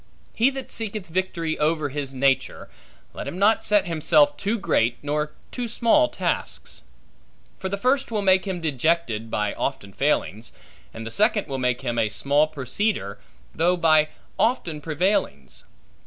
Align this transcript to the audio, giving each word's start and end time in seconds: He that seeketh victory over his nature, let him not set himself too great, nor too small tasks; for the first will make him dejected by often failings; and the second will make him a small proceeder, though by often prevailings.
He 0.33 0.49
that 0.49 0.71
seeketh 0.71 1.05
victory 1.05 1.59
over 1.59 1.89
his 1.89 2.11
nature, 2.11 2.71
let 3.13 3.27
him 3.27 3.37
not 3.37 3.63
set 3.63 3.85
himself 3.85 4.35
too 4.35 4.57
great, 4.57 4.97
nor 5.03 5.33
too 5.51 5.67
small 5.67 6.09
tasks; 6.09 6.81
for 7.59 7.69
the 7.69 7.77
first 7.77 8.09
will 8.09 8.23
make 8.23 8.45
him 8.47 8.61
dejected 8.61 9.29
by 9.29 9.53
often 9.53 9.93
failings; 9.93 10.51
and 10.91 11.05
the 11.05 11.11
second 11.11 11.45
will 11.45 11.59
make 11.59 11.81
him 11.81 11.99
a 11.99 12.09
small 12.09 12.47
proceeder, 12.47 13.19
though 13.53 13.77
by 13.77 14.07
often 14.39 14.81
prevailings. 14.81 15.65